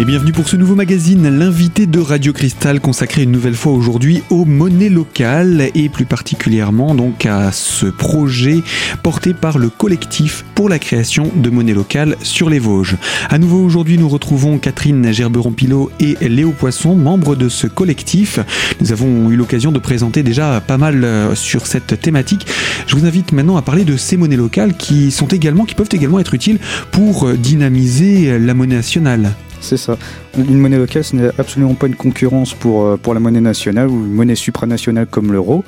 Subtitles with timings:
[0.00, 4.22] Et bienvenue pour ce nouveau magazine, l'invité de Radio Cristal consacré une nouvelle fois aujourd'hui
[4.30, 8.62] aux monnaies locales et plus particulièrement donc à ce projet
[9.02, 12.96] porté par le collectif pour la création de monnaies locales sur les Vosges.
[13.28, 18.38] À nouveau aujourd'hui nous retrouvons Catherine Gerberon-Pilot et Léo Poisson, membres de ce collectif.
[18.80, 22.46] Nous avons eu l'occasion de présenter déjà pas mal euh, sur cette thématique.
[22.86, 25.90] Je vous invite maintenant à parler de ces monnaies locales qui sont également, qui peuvent
[25.92, 26.58] également être utiles
[26.90, 29.34] pour euh, dynamiser la monnaie nationale.
[29.60, 29.96] C'est ça.
[30.36, 33.88] Une monnaie locale, ce n'est absolument pas une concurrence pour, euh, pour la monnaie nationale
[33.88, 35.64] ou une monnaie supranationale comme l'euro.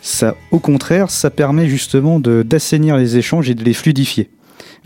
[0.00, 4.30] Ça, au contraire, ça permet justement d'assainir les échanges et de les fluidifier.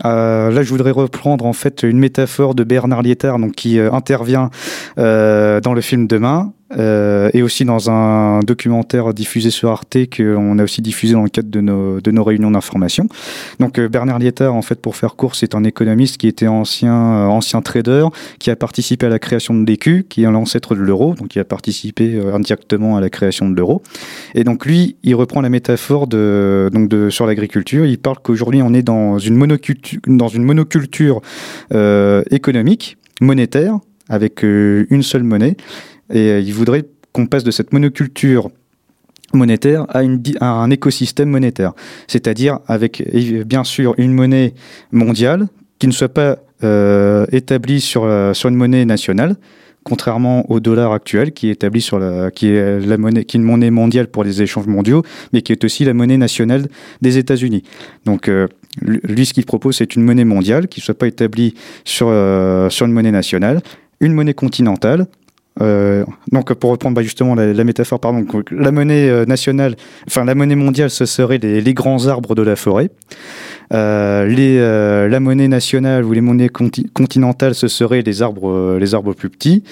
[0.03, 4.49] Euh, là, je voudrais reprendre en fait une métaphore de Bernard Lietard, qui euh, intervient
[4.97, 10.63] dans le film Demain, euh, et aussi dans un documentaire diffusé sur Arte qu'on a
[10.63, 13.07] aussi diffusé dans le cadre de nos, de nos réunions d'information.
[13.59, 16.93] Donc euh, Bernard Lietard, en fait, pour faire court, c'est un économiste qui était ancien,
[16.93, 18.05] euh, ancien trader,
[18.39, 21.39] qui a participé à la création de l'écu, qui est l'ancêtre de l'euro, donc il
[21.39, 23.81] a participé indirectement à la création de l'euro.
[24.35, 27.85] Et donc lui, il reprend la métaphore de, donc de, sur l'agriculture.
[27.85, 31.21] Il parle qu'aujourd'hui, on est dans une monoculture, dans une monoculture
[32.31, 35.55] économique, monétaire, avec une seule monnaie
[36.11, 38.49] et euh, il voudrait qu'on passe de cette monoculture
[39.33, 40.01] monétaire à,
[40.41, 41.73] un écosystème monétaire.
[42.07, 43.03] C'est-à-dire avec
[43.45, 44.53] bien sûr une monnaie
[44.91, 45.47] mondiale
[45.79, 49.35] qui ne soit pas euh, établie sur, une monnaie nationale,
[49.83, 53.39] contrairement au dollar actuel qui est établi sur la, qui est la monnaie, qui est
[53.39, 55.01] une monnaie mondiale pour les échanges mondiaux,
[55.33, 56.67] mais qui est aussi la monnaie nationale
[57.01, 57.63] des États-Unis.
[58.05, 58.47] Donc euh,
[58.83, 62.91] lui, ce qu'il propose, c'est une monnaie mondiale qui ne soit pas établie sur une
[62.91, 63.61] monnaie nationale,
[64.01, 65.07] une monnaie continentale
[65.59, 69.75] euh, donc pour reprendre bah, justement la, métaphore, pardon, la monnaie euh, nationale,
[70.07, 72.89] enfin la monnaie mondiale, ce serait les, grands arbres de la forêt.
[73.73, 79.13] Euh, les, la monnaie nationale ou les monnaies continentales, ce seraient les arbres, les arbres
[79.13, 79.63] plus petits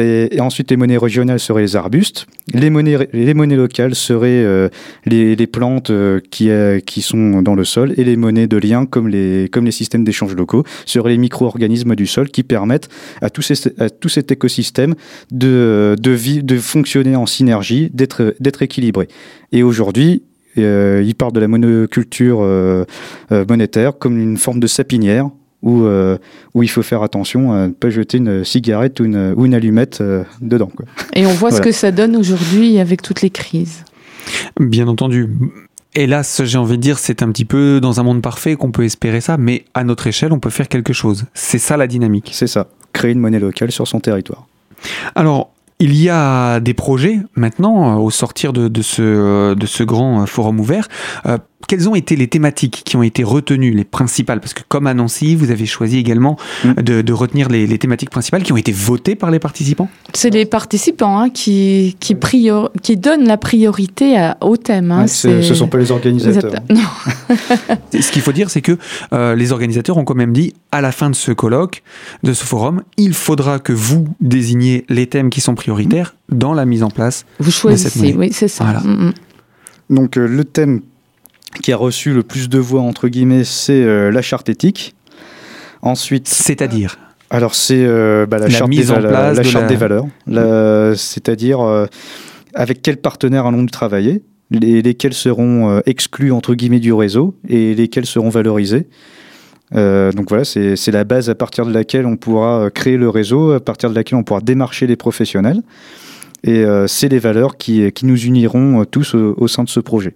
[0.00, 2.26] et ensuite, les monnaies régionales seraient les arbustes.
[2.52, 4.68] Les monnaies, les monnaies locales seraient euh,
[5.04, 7.92] les, plantes euh, qui, euh, qui sont dans le sol.
[7.96, 11.94] Et les monnaies de lien, comme les, comme les systèmes d'échange locaux, seraient les micro-organismes
[11.94, 12.88] du sol qui permettent
[13.20, 13.42] à tout,
[13.78, 14.94] à tout cet écosystème
[15.30, 19.08] de, de, de fonctionner en synergie, d'être équilibré.
[19.52, 20.22] Et aujourd'hui,
[20.56, 22.46] il parle de la monoculture
[23.30, 25.30] monétaire comme une forme de sapinière
[25.62, 26.18] où, euh,
[26.54, 29.54] où il faut faire attention à ne pas jeter une cigarette ou une, ou une
[29.54, 30.70] allumette euh, dedans.
[30.74, 30.86] Quoi.
[31.14, 33.84] Et on voit ce que ça donne aujourd'hui avec toutes les crises.
[34.60, 35.28] Bien entendu.
[35.94, 38.84] Hélas, j'ai envie de dire, c'est un petit peu dans un monde parfait qu'on peut
[38.84, 41.24] espérer ça, mais à notre échelle, on peut faire quelque chose.
[41.34, 42.30] C'est ça la dynamique.
[42.32, 44.46] C'est ça, créer une monnaie locale sur son territoire.
[45.14, 45.50] Alors,
[45.80, 50.60] il y a des projets maintenant au sortir de, de, ce, de ce grand forum
[50.60, 50.88] ouvert
[51.66, 54.40] quelles ont été les thématiques qui ont été retenues, les principales?
[54.40, 56.74] Parce que comme à Nancy, vous avez choisi également mm.
[56.82, 59.88] de, retenir les, thématiques principales qui ont été votées par les participants?
[60.14, 62.16] C'est les participants hein, qui, qui,
[62.82, 64.90] qui donnent la priorité au thème.
[64.90, 66.52] Hein, ce ne sont pas les organisateurs.
[67.92, 68.78] ce qu'il faut dire, c'est que
[69.12, 71.82] euh, les organisateurs ont quand même dit, à la fin de ce colloque,
[72.22, 76.64] de ce forum, il faudra que vous désigniez les thèmes qui sont prioritaires dans la
[76.64, 77.24] mise en place.
[77.38, 78.64] Vous choisissez, oui, c'est ça.
[78.64, 79.12] Mm, mm.
[79.90, 80.80] Donc euh, le thème
[81.60, 84.94] qui a reçu le plus de voix, entre guillemets, c'est euh, la charte éthique.
[85.82, 86.28] Ensuite.
[86.28, 86.96] C'est-à-dire
[87.30, 90.06] Alors, c'est euh, bah, la, charte, des, la, charte des valeurs.
[90.96, 91.86] C'est-à-dire euh,
[92.54, 98.06] avec quels partenaires allons-nous travailler, les, lesquels seront exclus, entre guillemets, du réseau et lesquels
[98.06, 98.88] seront valorisés?
[99.74, 103.60] donc voilà, c'est la base à partir de laquelle on pourra créer le réseau, à
[103.60, 105.62] partir de laquelle on pourra démarcher les professionnels.
[106.44, 110.12] Et c'est les valeurs qui, qui, nous uniront tous au sein de ce projet.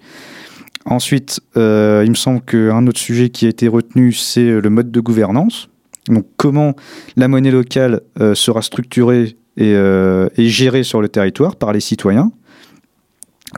[0.86, 4.92] Ensuite, euh, il me semble qu'un autre sujet qui a été retenu, c'est le mode
[4.92, 5.68] de gouvernance.
[6.08, 6.74] Donc, comment
[7.16, 12.30] la monnaie locale euh, sera structurée euh, et, gérée sur le territoire par les citoyens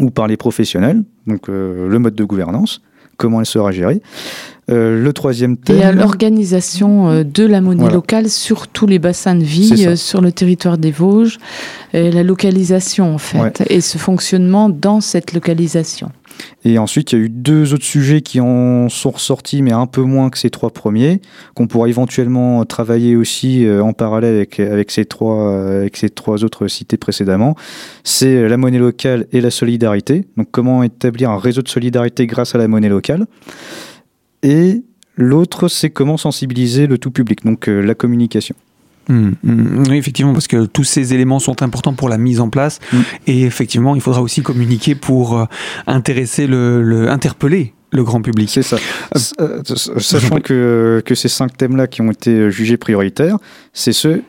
[0.00, 1.04] ou par les professionnels.
[1.26, 2.80] Donc, le mode de gouvernance,
[3.18, 4.00] comment elle sera gérée.
[4.68, 5.80] Le troisième thème.
[5.80, 10.78] Et l'organisation de la monnaie locale sur tous les bassins de vie, sur le territoire
[10.78, 11.38] des Vosges,
[11.94, 16.10] et la localisation en fait, et ce fonctionnement dans cette localisation.
[16.64, 19.86] Et ensuite, il y a eu deux autres sujets qui en sont ressortis, mais un
[19.86, 21.20] peu moins que ces trois premiers,
[21.54, 26.10] qu'on pourra éventuellement travailler aussi euh, en parallèle avec, avec, ces trois, euh, avec ces
[26.10, 27.54] trois autres cités précédemment.
[28.04, 30.26] C'est la monnaie locale et la solidarité.
[30.36, 33.26] Donc, comment établir un réseau de solidarité grâce à la monnaie locale?
[34.42, 34.82] Et
[35.16, 38.54] l'autre, c'est comment sensibiliser le tout public, donc euh, la communication.
[39.08, 39.84] Mmh, mmh.
[39.88, 42.78] oui, effectivement, parce que tous ces éléments sont importants pour la mise en place.
[42.92, 42.96] Mmh.
[43.26, 45.44] Et effectivement, il faudra aussi communiquer pour euh,
[45.86, 48.50] intéresser le, interpeller le grand public.
[48.50, 48.76] C'est ça.
[49.40, 53.38] Euh, sachant que, que ces cinq thèmes-là qui ont été jugés prioritaires,
[53.72, 54.22] c'est ceux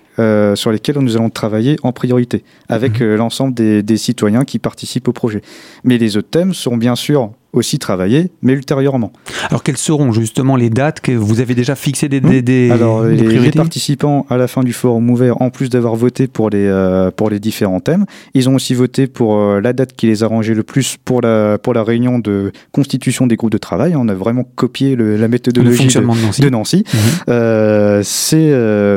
[0.55, 5.13] sur lesquels nous allons travailler en priorité, avec l'ensemble des, des, citoyens qui participent au
[5.13, 5.41] projet.
[5.85, 9.11] Mais les autres thèmes seront bien sûr aussi travailler, mais ultérieurement.
[9.49, 13.51] Alors quelles seront justement les dates que vous avez déjà fixées des, des, Alors les,
[13.51, 17.29] participants à la fin du forum ouvert, en plus d'avoir voté pour les, euh, pour
[17.29, 18.05] les différents thèmes,
[18.35, 21.21] ils ont aussi voté pour euh, la date qui les a rangés le plus pour
[21.21, 23.95] la, pour la réunion de constitution des groupes de travail.
[23.95, 26.83] On a vraiment copié la méthodologie de, Nancy.
[26.93, 26.99] Mhm.
[27.29, 28.51] Euh, c'est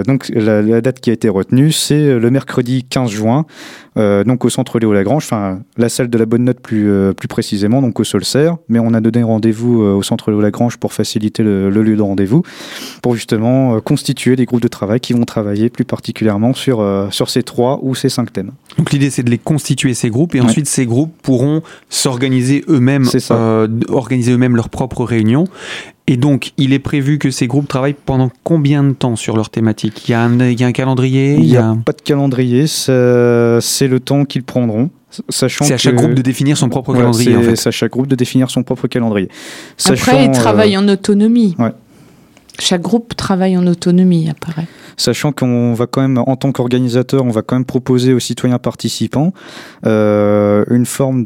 [0.06, 3.46] donc la, la, date qui a été retenue, c'est le mercredi 15 juin
[3.96, 7.82] donc au centre Léo Lagrange, enfin la salle de la bonne note plus, plus précisément,
[7.82, 8.04] donc au
[8.68, 12.02] Mais on a donné rendez-vous euh, au centre Léo Lagrange pour faciliter le, lieu de
[12.02, 12.42] rendez-vous,
[13.02, 17.42] pour justement constituer des groupes de travail qui vont travailler plus particulièrement sur, sur ces
[17.42, 18.52] trois ou ces cinq thèmes.
[18.78, 23.06] Donc l'idée c'est de les constituer ces groupes et ensuite ces groupes pourront s'organiser eux-mêmes,
[23.88, 25.44] organiser eux-mêmes leurs propres réunions
[26.08, 29.50] et donc, il est prévu que ces groupes travaillent pendant combien de temps sur leur
[29.50, 30.08] thématique?
[30.08, 31.34] Il y, a un, il y, a un, calendrier?
[31.34, 31.76] Il n'y a...
[31.84, 34.90] pas de calendrier, c'est le temps qu'ils prendront.
[35.28, 37.54] C'est à chaque groupe de définir son propre calendrier.
[37.54, 39.28] C'est à chaque groupe de définir son propre calendrier.
[39.84, 41.56] Après, ils travaillent en autonomie.
[42.58, 44.66] Chaque groupe travaille en autonomie, apparaît.
[44.98, 48.58] Sachant qu'on va quand même, en tant qu'organisateur, on va quand même proposer aux citoyens
[48.58, 49.32] participants
[49.86, 51.24] euh, une forme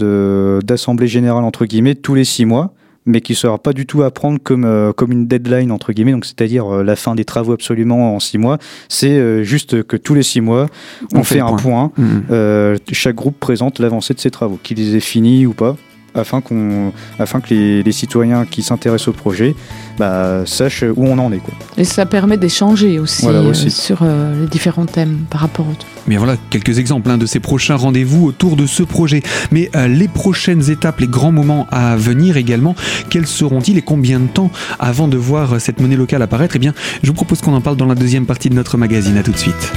[0.62, 2.72] d'assemblée générale, entre guillemets, tous les six mois
[3.06, 5.92] mais qui ne sera pas du tout à prendre comme, euh, comme une deadline, entre
[5.92, 8.58] guillemets, donc c'est-à-dire euh, la fin des travaux absolument en six mois.
[8.88, 10.68] C'est euh, juste que tous les six mois,
[11.14, 11.92] on, fait, un point.
[11.96, 12.76] Mmh.
[12.92, 15.76] chaque groupe présente l'avancée de ses travaux, qu'ils les aient finis ou pas
[16.16, 19.54] afin, qu'on, afin que les, citoyens qui s'intéressent au projet
[19.98, 21.38] bah, sachent où on en est.
[21.38, 21.54] Quoi.
[21.76, 25.74] Et ça permet d'échanger aussi, euh, sur euh, les différents thèmes par rapport aux
[26.06, 29.22] Mais voilà quelques exemples hein, de ces prochains rendez-vous autour de ce projet.
[29.50, 32.74] Mais euh, les prochaines étapes, les grands moments à venir également,
[33.10, 36.56] quels seront-ils et combien de temps avant de voir cette monnaie locale apparaître?
[36.56, 39.16] Eh bien, je vous propose qu'on en parle dans la deuxième partie de notre magazine.
[39.16, 39.72] À tout de suite.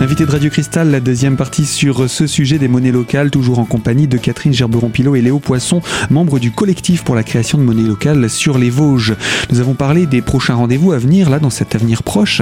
[0.00, 3.66] Invité de Radio Cristal, la deuxième partie sur ce sujet des monnaies locales, toujours en
[3.66, 7.86] compagnie de Catherine Gerberon-Pilot et Léo Poisson, membres du collectif pour la création de monnaies
[7.86, 9.14] locales sur les Vosges.
[9.50, 12.40] Nous avons parlé des prochains rendez-vous à venir, là, dans cet avenir proche,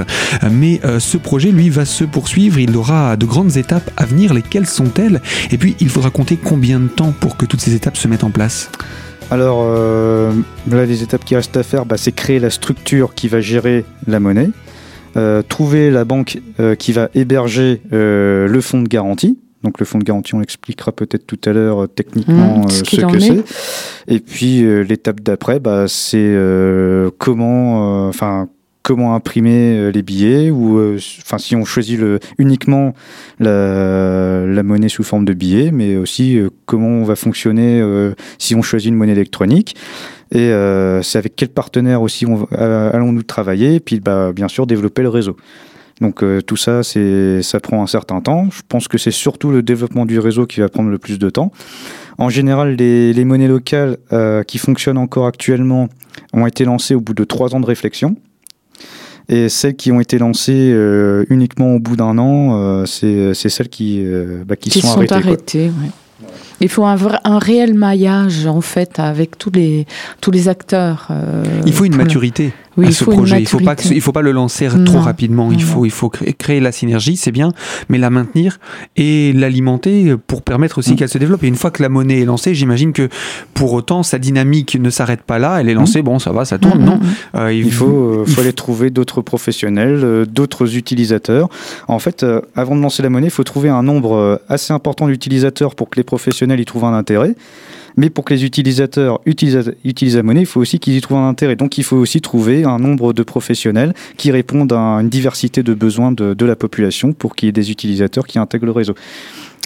[0.49, 2.59] mais euh, ce projet, lui, va se poursuivre.
[2.59, 4.33] Il aura de grandes étapes à venir.
[4.33, 5.21] Lesquelles sont-elles?
[5.51, 8.23] Et puis, il faudra compter combien de temps pour que toutes ces étapes se mettent
[8.23, 8.71] en place?
[9.31, 10.31] Alors euh,
[10.71, 13.83] là, les étapes qui restent à faire, bah, c'est créer la structure qui va gérer
[14.07, 14.49] la monnaie.
[15.17, 19.39] Euh, trouver la banque euh, qui va héberger euh, le fonds de garantie.
[19.63, 23.19] Donc le fonds de garantie, on expliquera peut-être tout à l'heure techniquement mmh, ce, que
[23.19, 23.43] c'est.
[24.07, 26.33] Et puis l'étape d'après, bah, c'est
[27.17, 28.47] comment, enfin
[28.83, 30.79] comment imprimer les billets ou
[31.21, 32.93] enfin si on choisit le, uniquement
[33.39, 37.83] la, la, monnaie sous forme de billets, mais aussi comment on va fonctionner
[38.37, 39.75] si on choisit une monnaie électronique.
[40.31, 44.67] Et euh, c'est avec quel partenaire aussi euh, allons-nous travailler Et puis, bah, bien sûr,
[44.67, 45.35] développer le réseau.
[46.01, 48.47] Donc euh, tout ça, c'est, ça prend un certain temps.
[48.51, 51.29] Je pense que c'est surtout le développement du réseau qui va prendre le plus de
[51.29, 51.51] temps.
[52.17, 53.97] En général, les, les monnaies locales
[54.45, 55.87] qui fonctionnent encore actuellement
[56.33, 58.15] ont été lancées au bout de trois ans de réflexion.
[59.29, 60.75] Et celles qui ont été lancées
[61.29, 64.05] uniquement au bout d'un an, c'est, celles qui,
[64.45, 65.71] bah, qui, qui, sont, sont arrêtées.
[66.61, 69.85] Il faut un, un, réel maillage en fait avec tous les
[70.21, 71.07] tous les acteurs.
[71.09, 73.41] Euh, il faut une maturité à ce projet.
[73.41, 75.51] Il faut pas il faut pas le lancer trop rapidement.
[75.51, 77.51] Il faut il faut créer, la synergie, c'est bien,
[77.89, 78.59] mais la maintenir
[78.95, 80.95] et l'alimenter pour permettre aussi mm.
[80.97, 81.43] qu'elle se développe.
[81.43, 83.09] Et une fois que la monnaie est lancée, j'imagine que
[83.53, 85.59] pour autant sa dynamique ne s'arrête pas là.
[85.59, 86.05] Elle est lancée, mm.
[86.05, 86.99] bon ça va, ça tourne, mm, non
[87.35, 91.49] euh, il, faut euh, faut aller trouver d'autres professionnels, d'autres utilisateurs.
[91.87, 92.25] En fait,
[92.55, 95.97] avant de lancer la monnaie, il faut trouver un nombre assez important d'utilisateurs pour que
[95.97, 97.35] les professionnels y trouvent un intérêt.
[97.97, 101.17] Mais pour que les utilisateurs utilisent, utilisent la monnaie, il faut aussi qu'ils y trouvent
[101.17, 101.57] un intérêt.
[101.57, 105.73] Donc il faut aussi trouver un nombre de professionnels qui répondent à une diversité de
[105.73, 108.95] besoins de, la population pour qu'il y ait des utilisateurs qui intègrent le réseau.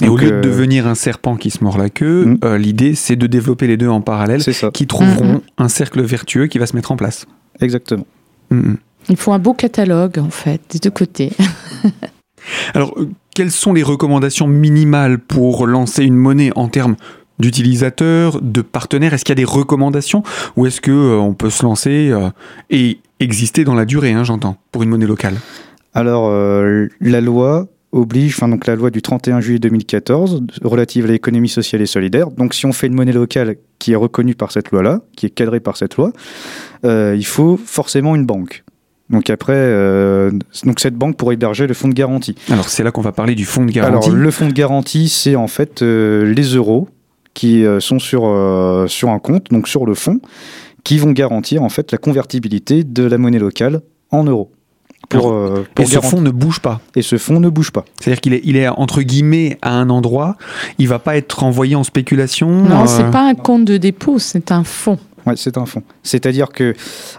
[0.01, 2.37] Et au lieu de euh, devenir un serpent qui se mord la queue, hmm.
[2.43, 4.41] euh, l'idée c'est de développer les deux en parallèle,
[4.73, 5.41] qui trouveront hmm.
[5.59, 7.27] un cercle vertueux qui va se mettre en place.
[7.61, 8.07] Exactement.
[8.49, 8.73] Hmm,
[9.09, 11.31] il faut un beau catalogue en fait, des deux côtés.
[12.73, 12.97] Alors,
[13.33, 16.95] quelles sont les recommandations minimales pour lancer une monnaie en termes
[17.39, 19.13] d'utilisateurs, de partenaires?
[19.13, 20.23] Est-ce qu'il y a des recommandations
[20.55, 22.29] ou est-ce que euh, on peut se lancer euh,
[22.69, 25.35] et exister dans la durée, hein, j'entends, pour une monnaie locale?
[25.95, 26.31] Alors,
[27.01, 31.83] la loi oblige, enfin donc la loi du 31 juillet 2014 relative à l'économie sociale
[31.83, 32.31] et solidaire.
[32.31, 35.29] Donc si on fait une monnaie locale qui est reconnue par cette loi-là, qui est
[35.29, 36.11] cadrée par cette loi,
[36.83, 38.63] il faut forcément une banque.
[39.13, 39.71] Donc après,
[40.65, 42.35] donc cette banque pourrait héberger le fonds de garantie.
[42.51, 44.09] Alors c'est là qu'on va parler du fonds de garantie.
[44.09, 46.89] Alors le fonds de garantie, c'est en fait les euros
[47.33, 48.23] qui sont sur,
[48.87, 50.19] sur un compte, donc sur le fonds,
[50.83, 54.51] qui vont garantir en fait la convertibilité de la monnaie locale en euros.
[55.13, 56.81] Euh, et ce fonds ne bouge pas.
[56.95, 57.85] Et ce fonds ne bouge pas.
[57.99, 60.37] C'est-à-dire qu'il est, il est entre guillemets à un endroit,
[60.79, 62.47] il va pas être envoyé en spéculation.
[62.49, 64.99] Non, ce c'est euh, pas un compte de dépôt, c'est un fonds.
[65.35, 65.83] C'est un fonds.
[66.03, 66.73] C'est-à-dire que,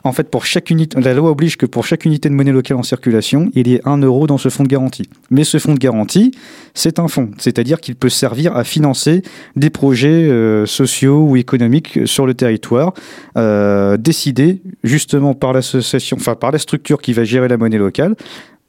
[0.04, 2.76] en fait, pour chaque unité, la loi oblige que pour chaque unité de monnaie locale
[2.76, 5.08] en circulation, il y ait un euro dans ce fonds de garantie.
[5.30, 6.32] Mais ce fonds de garantie,
[6.74, 7.30] c'est un fonds.
[7.38, 9.22] C'est-à-dire qu'il peut servir à financer
[9.56, 12.94] des projets euh, sociaux ou économiques sur le territoire,
[13.36, 18.14] euh, décidés justement par l'association, enfin par la structure qui va gérer la monnaie locale,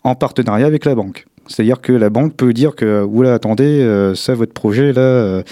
[0.04, 1.26] en partenariat avec la banque.
[1.48, 5.44] C'est-à-dire que la banque peut dire que, oula, attendez, euh, ça, votre projet, là,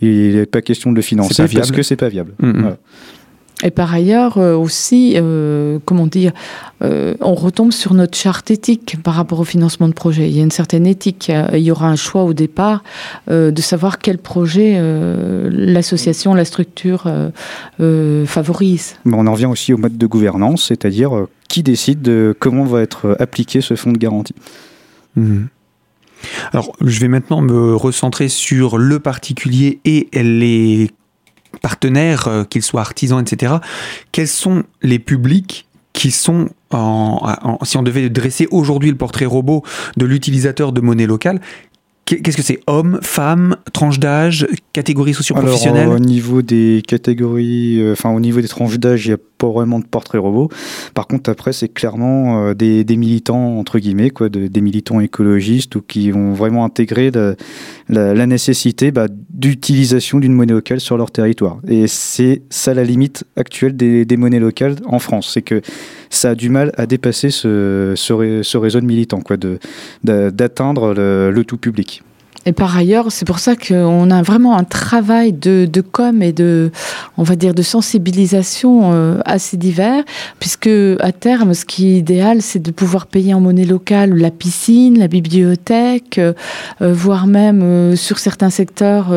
[0.00, 2.32] il n'est pas question de le financer parce que c'est pas viable.
[2.38, 2.76] Mm, mm.
[3.62, 6.32] Et par ailleurs euh, aussi, euh, comment dire,
[6.82, 10.28] euh, on retombe sur notre charte éthique par rapport au financement de projet.
[10.28, 11.30] Il y a une certaine éthique.
[11.52, 12.82] Il y aura un choix au départ
[13.28, 14.80] de savoir quel projet
[15.50, 17.04] l'association, la structure
[17.78, 18.96] favorise.
[19.04, 22.82] Mais on en revient aussi au mode de gouvernance, c'est-à-dire qui décide de comment va
[22.82, 24.34] être appliqué ce fonds de garantie.
[25.16, 25.44] Mmh.
[26.52, 30.90] Alors, je vais maintenant me recentrer sur le particulier et les
[31.60, 33.54] partenaires, euh, qu'ils soient artisans, etc.,
[34.12, 39.62] quels sont les publics qui sont, en, si on devait dresser aujourd'hui le portrait robot
[39.96, 41.40] de l'utilisateur de monnaie locale,
[42.04, 42.60] Qu'est-ce que c'est?
[42.66, 48.48] Hommes, femmes, tranche d'âge, catégories socio-professionnelles Au niveau des catégories, euh, enfin au niveau des
[48.48, 50.48] tranches d'âge, il n'y a pas vraiment de portrait robot.
[50.94, 55.82] Par contre, après, c'est clairement euh, des, militants, entre guillemets, quoi, des militants écologistes ou
[55.82, 57.10] qui ont vraiment intégré
[57.88, 61.58] la, nécessité bah, d'utilisation d'une monnaie locale sur leur territoire.
[61.68, 65.30] Et c'est ça la limite actuelle des, monnaies locales en France.
[65.34, 65.60] C'est que
[66.08, 69.36] ça a du mal à dépasser ce, ce, réseau de militants, quoi,
[70.02, 72.02] d'atteindre le tout public.
[72.44, 76.32] Et par ailleurs, c'est pour ça qu'on a vraiment un travail de, de, com et
[76.32, 76.72] de,
[77.16, 80.02] on va dire, de sensibilisation euh, assez divers,
[80.40, 80.70] puisque
[81.00, 84.98] à terme, ce qui est idéal, c'est de pouvoir payer en monnaie locale la piscine,
[84.98, 86.32] la bibliothèque, euh,
[86.80, 89.14] euh, voire même sur certains secteurs,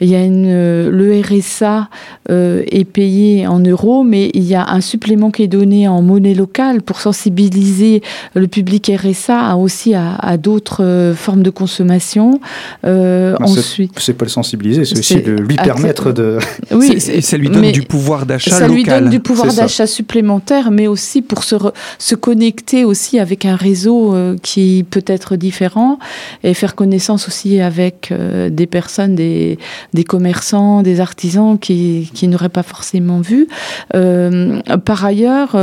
[0.00, 1.88] il y a une, le RSA
[2.28, 6.34] est payé en euros, mais il y a un supplément qui est donné en monnaie
[6.34, 8.02] locale pour sensibiliser
[8.34, 12.40] le public RSA aussi à, à d'autres formes de consommation.
[12.84, 16.38] Euh, ensuite, c'est pas le sensibiliser, c'est aussi de lui permettre de.
[16.72, 20.86] Oui, ça lui donne du pouvoir d'achat Ça lui donne du pouvoir d'achat supplémentaire, mais
[20.86, 21.56] aussi pour se,
[21.98, 25.98] se connecter aussi avec un réseau euh, qui peut être différent
[26.44, 29.58] et faire connaissance aussi avec euh, des personnes, des,
[29.94, 33.48] des commerçants, des artisans qui, qui n'auraient pas forcément vu.
[33.90, 35.56] par ailleurs,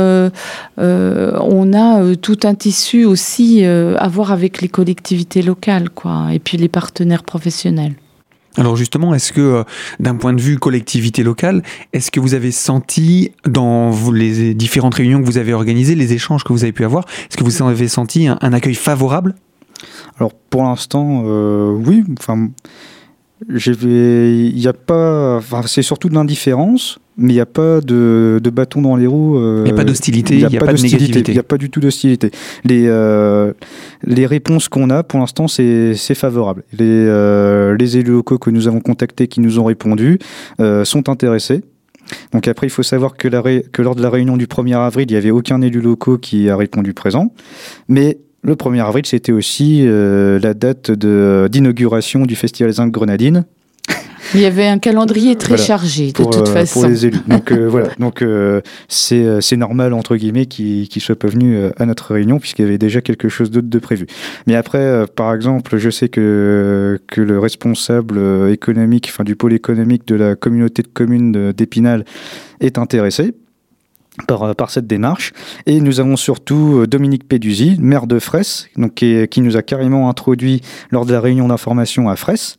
[0.76, 6.58] on a tout un tissu aussi à voir avec les collectivités locales, quoi, et puis
[6.58, 6.87] les partenaires
[7.22, 7.94] professionnels.
[8.56, 9.64] Alors justement, est-ce que euh,
[10.00, 15.20] d'un point de vue collectivité locale, est-ce que vous avez senti dans les différentes réunions
[15.20, 17.88] que vous avez organisées, les échanges que vous avez pu avoir, est-ce que vous avez
[17.88, 19.36] senti un, accueil favorable?
[20.18, 22.02] Alors pour l'instant, euh, oui.
[22.18, 22.48] Enfin,
[23.48, 25.36] il n'y a pas.
[25.36, 29.08] Enfin, c'est surtout de l'indifférence mais il n'y a pas de, de, bâton dans les
[29.08, 29.36] roues.
[29.36, 31.32] Euh, il n'y a pas d'hostilité, il n'y a, pas, de négativité.
[31.32, 32.30] Il n'y a pas du tout d'hostilité.
[32.64, 33.52] Les, euh,
[34.04, 36.62] les réponses qu'on a, pour l'instant, c'est favorable.
[36.72, 40.18] Les, euh, les élus locaux que nous avons contactés, qui nous ont répondu,
[40.84, 41.62] sont intéressés.
[42.32, 45.06] Donc après, il faut savoir que, la que lors de la réunion du 1er avril,
[45.10, 47.32] il n'y avait aucun élu local qui a répondu présent.
[47.88, 53.44] Mais le 1er avril, c'était aussi la date d'inauguration du Festival Zinc Grenadine,
[54.34, 56.80] il y avait un calendrier très chargé, de toute façon.
[56.80, 57.18] Euh, pour les élus.
[57.26, 61.86] Donc euh, voilà, donc euh, c'est normal, entre guillemets, qu'ils ne soient pas venus à
[61.86, 64.06] notre réunion, puisqu'il y avait déjà quelque chose d'autre de prévu.
[64.46, 70.06] Mais après, par exemple, je sais que, que le responsable économique, enfin du pôle économique
[70.06, 72.04] de la communauté de communes d'Épinal
[72.60, 73.34] est intéressé.
[74.26, 75.32] Par, par, cette démarche.
[75.66, 80.08] Et nous avons surtout Dominique Pédusy, maire de Fraisse, donc qui, qui, nous a carrément
[80.08, 82.56] introduit lors de la réunion d'information à Fraisse,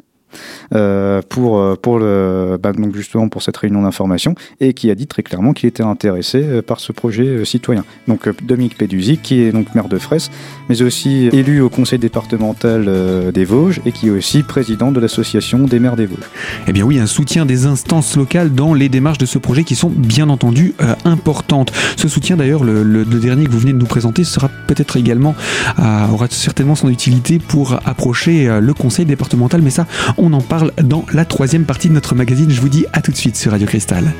[1.29, 5.07] pour, euh, pour, le, bah, donc justement pour cette réunion d'information et qui a dit
[5.07, 7.83] très clairement qu'il était intéressé euh, par ce projet citoyen.
[8.07, 10.29] Donc Dominique Pédusy, qui est donc maire de Fraisse,
[10.69, 15.59] mais aussi élu au conseil départemental des Vosges et qui est aussi président de l'association
[15.59, 16.29] des maires des Vosges.
[16.67, 19.75] Eh bien oui, un soutien des instances locales dans les démarches de ce projet qui
[19.75, 20.74] sont bien entendu
[21.05, 21.71] importantes.
[21.95, 25.36] Ce soutien d'ailleurs, le, dernier que vous venez de nous présenter, sera peut-être également,
[25.77, 29.88] aura certainement son utilité pour approcher le conseil départemental, mais ça,
[30.19, 32.51] on en parle dans la troisième partie de notre magazine.
[32.51, 34.11] Je vous dis à tout de suite sur Radio Cristal.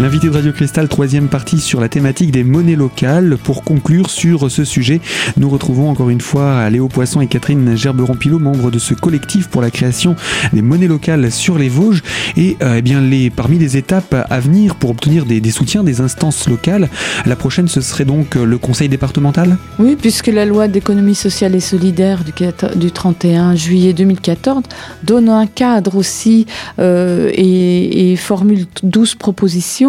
[0.00, 3.36] L'invité de Radio Cristal, troisième partie sur la thématique des monnaies locales.
[3.36, 5.00] Pour conclure sur ce sujet,
[5.36, 9.60] nous retrouvons encore une fois Léo Poisson et Catherine Gerberon-Pilot, membres de ce collectif pour
[9.60, 10.14] la création
[10.52, 12.04] des monnaies locales sur les Vosges.
[12.36, 16.00] Et euh, eh bien, les, parmi les étapes à venir pour obtenir des, soutiens des
[16.00, 16.88] instances locales,
[17.26, 19.56] la prochaine, ce serait donc le conseil départemental?
[19.80, 22.32] Oui, puisque la loi d'économie sociale et solidaire du,
[22.76, 24.62] du 31 juillet 2014
[25.02, 26.46] donne un cadre aussi
[26.78, 29.87] euh, et, et formule 12 propositions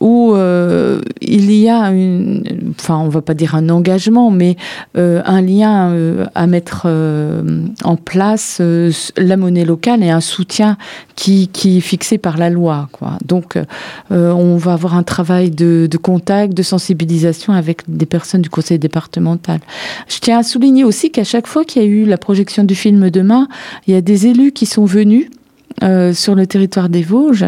[0.00, 1.92] où euh, il y a
[2.70, 4.56] enfin on va pas dire un engagement, mais
[4.96, 6.86] euh, un lien euh, à mettre
[7.84, 8.60] en place
[9.16, 10.76] la monnaie locale et un soutien
[11.16, 12.88] qui, est fixé par la loi.
[13.24, 13.58] Donc
[14.10, 19.60] on va avoir un travail de contact, de sensibilisation avec des personnes du conseil départemental.
[20.08, 22.74] Je tiens à souligner aussi qu'à chaque fois qu'il y a eu la projection du
[22.74, 23.48] film Demain,
[23.86, 25.28] il y a des élus qui sont venus
[25.82, 27.46] euh, sur le territoire des Vosges.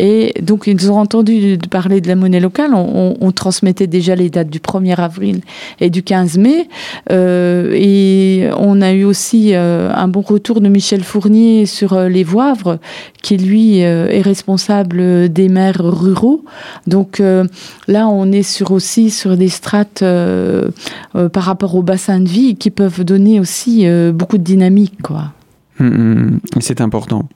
[0.00, 2.74] Et donc, ils ont entendu parler de la monnaie locale.
[2.74, 5.42] On, transmettait déjà les dates du 1er avril
[5.80, 6.68] et du 15 mai.
[7.12, 12.24] Euh, et on a eu aussi euh, un bon retour de Michel Fournier sur les
[12.24, 12.78] Voivres,
[13.22, 16.44] qui lui est responsable des maires ruraux.
[16.88, 22.56] Donc là, on est sur aussi sur des strates par rapport au bassin de vie
[22.56, 25.32] qui peuvent donner aussi beaucoup de dynamique, quoi.
[25.80, 27.28] Hum, hum, c'est important.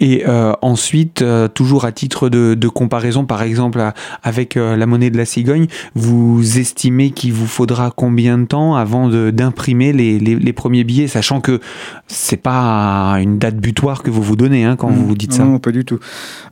[0.00, 3.82] Et euh, ensuite, euh, toujours à titre de, comparaison, par exemple
[4.22, 8.76] avec euh, la monnaie de la cigogne, vous estimez qu'il vous faudra combien de temps
[8.76, 11.60] avant d'imprimer les, premiers billets, sachant que
[12.06, 15.44] c'est pas une date butoir que vous vous donnez hein, quand vous dites ça.
[15.44, 15.98] Non, pas du tout.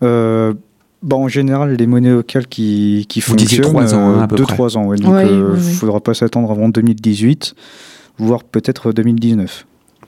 [0.01, 4.79] Bah, en général, les monnaies locales qui, qui fonctionnent, 3 ans, hein, à peu 2-3
[4.79, 4.87] ans.
[4.95, 7.55] donc il ne faudra pas s'attendre avant 2018,
[8.19, 9.67] voire peut-être 2019.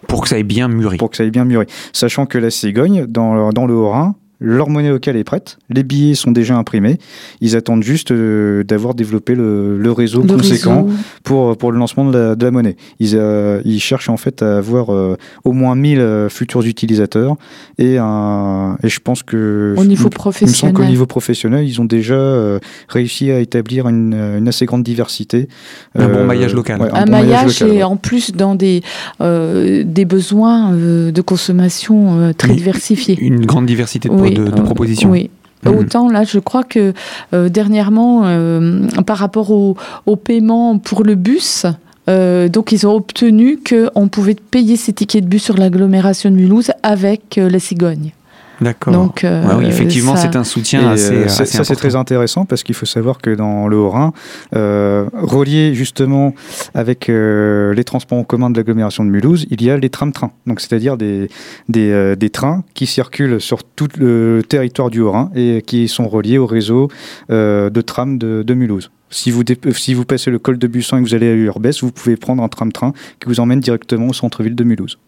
[0.08, 0.96] Pour que ça ait bien mûri.
[0.96, 1.66] Pour que ça ait bien mûri.
[1.92, 6.14] Sachant que la cigogne, dans, dans le Haut-Rhin, leur monnaie locale est prête, les billets
[6.14, 6.98] sont déjà imprimés,
[7.40, 10.86] ils attendent juste euh, d'avoir développé le, le réseau conséquent
[11.24, 12.76] Pour, pour le lancement de la, de la monnaie.
[13.00, 17.36] Ils, euh, ils, cherchent en fait à avoir euh, au moins 1000 futurs utilisateurs
[17.78, 19.74] et, un, et je pense que...
[19.76, 20.74] Au niveau professionnel.
[20.74, 25.48] qu'au niveau professionnel, ils ont déjà réussi à établir une, une, assez grande diversité.
[25.94, 26.90] Un bon maillage local.
[26.92, 28.82] un, maillage, et en plus dans des,
[29.20, 33.16] des besoins de consommation très diversifiés.
[33.18, 35.10] Une grande diversité de de, euh, propositions.
[35.10, 35.30] Oui.
[35.64, 35.76] Mhm.
[35.76, 36.92] Autant là, je crois que
[37.32, 39.76] euh, dernièrement, euh, par rapport au,
[40.16, 41.66] paiement pour le bus,
[42.08, 46.70] donc ils ont obtenu qu'on pouvait payer ses tickets de bus sur l'agglomération de Mulhouse
[46.84, 48.12] avec la cigogne.
[48.60, 48.92] D'accord.
[48.92, 52.74] Donc, euh, oui, effectivement, c'est un soutien assez, euh, Ça, c'est très intéressant parce qu'il
[52.74, 54.12] faut savoir que dans le Haut-Rhin,
[54.54, 56.34] euh, relié justement
[56.74, 60.32] avec les transports en commun de l'agglomération de Mulhouse, il y a les trams-trains.
[60.46, 61.28] Donc, c'est-à-dire des,
[61.68, 66.38] des, des, trains qui circulent sur tout le territoire du Haut-Rhin et qui sont reliés
[66.38, 66.88] au réseau
[67.28, 68.90] de trams de, de Mulhouse.
[69.08, 71.80] Si vous, si vous passez le col de Busson et que vous allez à Urbès,
[71.80, 74.98] vous pouvez prendre un tram-train qui vous emmène directement au centre-ville de Mulhouse.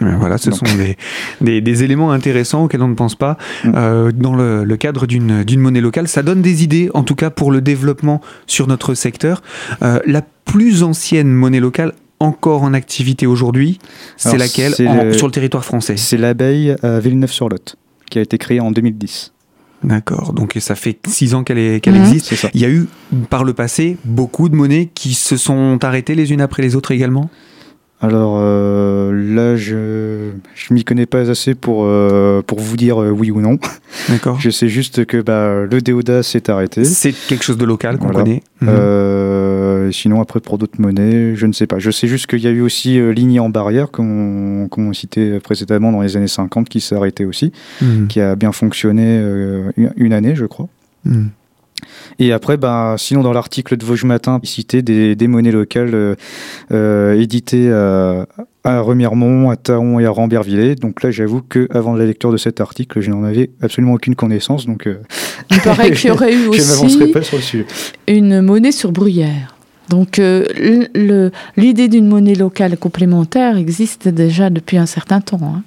[0.00, 0.64] Voilà, ce sont
[1.40, 3.72] des, des, éléments intéressants auxquels on ne pense pas mm.
[3.76, 6.08] euh, dans le, le cadre d'une monnaie locale.
[6.08, 9.42] Ça donne des idées, en tout cas pour le développement sur notre secteur.
[9.82, 13.78] Euh, la plus ancienne monnaie locale encore en activité aujourd'hui,
[14.16, 15.96] c'est laquelle sur le territoire français?
[15.96, 17.76] C'est l'abeille Villeneuve-sur-Lot,
[18.10, 19.32] qui a été créée en 2010.
[19.82, 22.02] D'accord, donc ça fait six ans qu'elle qu'elle mhm.
[22.02, 22.50] existe.
[22.52, 22.86] Il y a eu
[23.30, 26.90] par le passé beaucoup de monnaies qui se sont arrêtées les unes après les autres
[26.90, 27.30] également?
[28.02, 33.10] Alors euh, là, je je m'y connais pas assez pour euh, pour vous dire euh,
[33.10, 33.58] oui ou non.
[34.08, 34.36] D'accord.
[34.40, 36.84] je sais juste que bah, le Déoda s'est arrêté.
[36.84, 38.42] C'est quelque chose de local qu'on connaît.
[38.62, 39.92] Mhm.
[39.92, 41.78] sinon après pour d'autres monnaies, je ne sais pas.
[41.78, 45.92] Je sais juste qu'il y a eu aussi Lignée en barrière qu'on qu'on citait précédemment
[45.92, 48.08] dans les années 50 qui s'est arrêté aussi, mhm.
[48.08, 49.22] qui a bien fonctionné
[49.76, 50.68] une année, je crois.
[51.04, 51.30] Mhm.
[52.18, 55.94] Et après, bah, sinon dans l'article de Vosges Matin, il citait des, des monnaies locales
[55.94, 56.14] euh,
[56.72, 58.26] euh éditées à,
[58.64, 60.74] à Remiremont, à Taon et à Rambervillers.
[60.74, 64.14] Donc là, j'avoue que avant la lecture de cet article, je n'en avais absolument aucune
[64.14, 64.66] connaissance.
[64.66, 64.98] Donc, euh,
[65.50, 67.66] il paraît qu'il y aurait eu aussi pas sur le sujet.
[68.08, 69.56] une monnaie sur Bruyère.
[69.88, 70.46] Donc euh,
[71.56, 75.40] l'idée d'une monnaie locale complémentaire existe déjà depuis un certain temps.
[75.42, 75.62] Hein.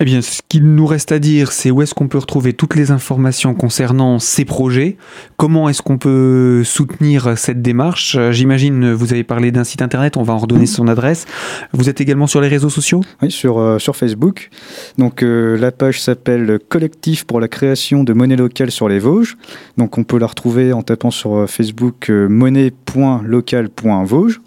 [0.00, 2.74] Eh bien, ce qu'il nous reste à dire, c'est où est-ce qu'on peut retrouver toutes
[2.74, 4.96] les informations concernant ces projets,
[5.36, 8.18] comment est-ce qu'on peut soutenir cette démarche?
[8.30, 11.26] J'imagine, vous avez parlé d'un site internet, on va en redonner son adresse.
[11.72, 13.02] Vous êtes également sur les réseaux sociaux?
[13.22, 14.50] Oui, sur, euh, Facebook.
[14.98, 19.36] Donc, euh, la page s'appelle Collectif pour la création de monnaie locale sur les Vosges.
[19.76, 24.40] Donc, on peut la retrouver en tapant sur euh, Facebook monnaie.locale.vosges.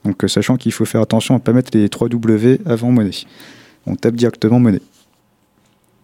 [0.04, 3.12] Donc sachant qu'il faut faire attention à ne pas mettre les 3 W avant monnaie.
[3.86, 4.80] On tape directement monnaie.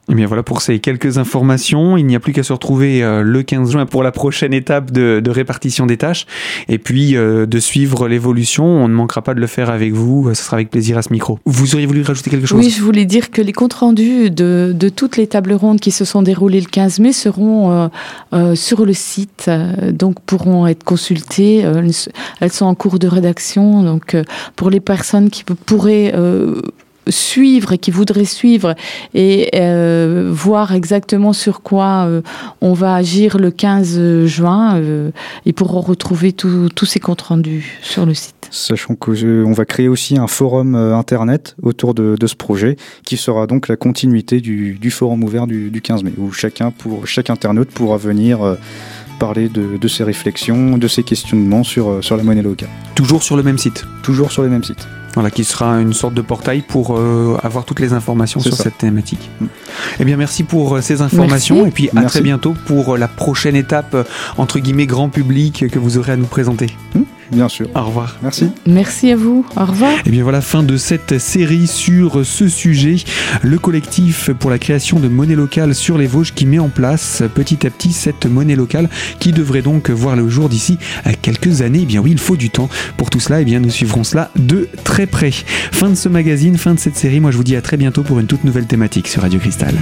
[0.08, 1.96] Et eh bien voilà pour ces quelques informations.
[1.96, 4.90] Il n'y a plus qu'à se retrouver euh, le 15 juin pour la prochaine étape
[4.90, 6.26] de, répartition des tâches
[6.68, 8.64] et puis euh, de suivre l'évolution.
[8.64, 10.28] On ne manquera pas de le faire avec vous.
[10.34, 11.38] Ce sera avec plaisir à ce micro.
[11.44, 12.58] Vous auriez voulu rajouter quelque chose?
[12.58, 16.04] Oui, je voulais dire que les comptes rendus de, toutes les tables rondes qui se
[16.04, 17.88] sont déroulées le 15 mai seront
[18.32, 19.48] euh, sur le site,
[19.92, 21.58] donc pourront être consultées.
[22.40, 24.16] elles sont en cours de rédaction, donc
[24.56, 26.12] pour les personnes qui pourraient
[27.10, 28.74] suivre et qui voudraient suivre
[29.14, 32.22] et euh, voir exactement sur quoi euh,
[32.60, 35.10] on va agir le 15 juin, euh,
[35.44, 38.34] ils pourront retrouver tous ces comptes rendus sur le site.
[38.50, 43.68] Sachant qu'on va créer aussi un forum internet autour de, ce projet qui sera donc
[43.68, 48.56] la continuité du, forum ouvert du, 15 mai où chacun pour chaque internaute pourra venir
[49.20, 52.70] parler de, ses réflexions, de ses questionnements sur, sur la monnaie locale.
[52.94, 54.88] Toujours sur le même site Toujours sur le même site.
[55.14, 58.78] Voilà, qui sera une sorte de portail pour euh, avoir toutes les informations sur cette
[58.78, 59.28] thématique.
[59.40, 59.46] Mm.
[59.98, 63.08] Eh bien, merci pour euh, ces informations et puis à très bientôt pour euh, la
[63.08, 63.96] prochaine étape,
[64.38, 66.68] entre guillemets, grand public que vous aurez à nous présenter.
[66.94, 67.00] Mm.
[67.32, 67.68] Bien sûr.
[67.74, 68.16] Au revoir.
[68.22, 68.50] Merci.
[68.66, 69.44] Merci à vous.
[69.56, 69.92] Au revoir.
[69.92, 72.96] Et eh bien voilà, fin de cette série sur ce sujet.
[73.42, 77.22] Le collectif pour la création de monnaie locale sur les Vosges qui met en place
[77.34, 78.88] petit à petit cette monnaie locale
[79.18, 80.78] qui devrait donc voir le jour d'ici
[81.22, 81.80] quelques années.
[81.82, 83.38] Eh bien oui, il faut du temps pour tout cela.
[83.38, 85.30] Et eh bien nous suivrons cela de très près.
[85.30, 87.20] Fin de ce magazine, fin de cette série.
[87.20, 89.74] Moi je vous dis à très bientôt pour une toute nouvelle thématique sur Radio Cristal.